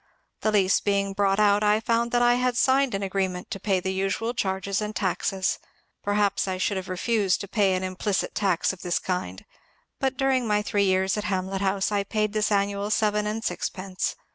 The 0.39 0.51
lease 0.51 0.79
being 0.79 1.13
brought 1.13 1.39
out 1.39 1.61
I 1.63 1.79
found 1.79 2.11
that 2.11 2.23
I 2.23 2.33
had 2.33 2.57
signed 2.57 2.95
an 2.95 3.03
agreement 3.03 3.51
to 3.51 3.59
pay 3.59 3.79
the 3.79 3.93
usual 3.93 4.33
charges 4.33 4.81
and 4.81 4.95
taxes. 4.95 5.59
Perhaps 6.03 6.47
I 6.47 6.57
should 6.57 6.75
have 6.77 6.89
refused 6.89 7.39
to 7.41 7.47
pay 7.47 7.75
an 7.75 7.83
implicit 7.83 8.33
tax 8.33 8.73
of 8.73 8.81
this 8.81 8.97
kind, 8.97 9.45
but 9.99 10.17
during 10.17 10.47
my 10.47 10.63
three 10.63 10.85
years 10.85 11.17
at 11.17 11.25
Hamlet 11.25 11.61
House 11.61 11.91
I 11.91 12.03
paid 12.03 12.33
this 12.33 12.51
annual 12.51 12.89
seven 12.89 13.27
and 13.27 13.43
sixpence. 13.43 14.15